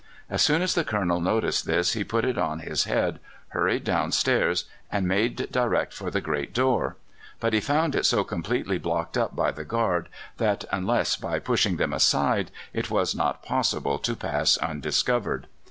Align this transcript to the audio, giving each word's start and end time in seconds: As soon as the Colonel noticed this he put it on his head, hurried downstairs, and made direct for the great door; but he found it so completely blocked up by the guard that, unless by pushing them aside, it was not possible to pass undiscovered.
As 0.31 0.41
soon 0.41 0.63
as 0.63 0.73
the 0.73 0.83
Colonel 0.83 1.21
noticed 1.21 1.67
this 1.67 1.93
he 1.93 2.03
put 2.03 2.25
it 2.25 2.35
on 2.35 2.57
his 2.61 2.85
head, 2.85 3.19
hurried 3.49 3.83
downstairs, 3.83 4.65
and 4.91 5.07
made 5.07 5.35
direct 5.51 5.93
for 5.93 6.09
the 6.09 6.19
great 6.21 6.55
door; 6.55 6.97
but 7.39 7.53
he 7.53 7.59
found 7.59 7.93
it 7.93 8.07
so 8.07 8.23
completely 8.23 8.79
blocked 8.79 9.15
up 9.15 9.35
by 9.35 9.51
the 9.51 9.63
guard 9.63 10.09
that, 10.37 10.65
unless 10.71 11.17
by 11.17 11.37
pushing 11.37 11.77
them 11.77 11.93
aside, 11.93 12.49
it 12.73 12.89
was 12.89 13.13
not 13.13 13.43
possible 13.43 13.99
to 13.99 14.15
pass 14.15 14.57
undiscovered. 14.57 15.45